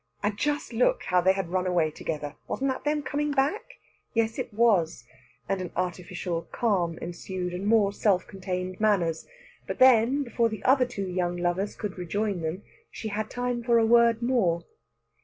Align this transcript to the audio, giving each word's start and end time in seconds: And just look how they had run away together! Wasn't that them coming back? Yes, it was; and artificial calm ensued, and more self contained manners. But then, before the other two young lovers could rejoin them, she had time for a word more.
And 0.23 0.35
just 0.35 0.73
look 0.73 1.03
how 1.03 1.21
they 1.21 1.33
had 1.33 1.49
run 1.51 1.67
away 1.67 1.91
together! 1.91 2.35
Wasn't 2.47 2.67
that 2.71 2.85
them 2.85 3.03
coming 3.03 3.33
back? 3.33 3.75
Yes, 4.15 4.39
it 4.39 4.51
was; 4.51 5.03
and 5.47 5.69
artificial 5.75 6.41
calm 6.51 6.97
ensued, 6.97 7.53
and 7.53 7.67
more 7.67 7.93
self 7.93 8.25
contained 8.27 8.79
manners. 8.81 9.27
But 9.67 9.77
then, 9.77 10.23
before 10.23 10.49
the 10.49 10.63
other 10.63 10.87
two 10.87 11.05
young 11.07 11.37
lovers 11.37 11.75
could 11.75 11.99
rejoin 11.99 12.41
them, 12.41 12.63
she 12.89 13.09
had 13.09 13.29
time 13.29 13.61
for 13.61 13.77
a 13.77 13.85
word 13.85 14.23
more. 14.23 14.65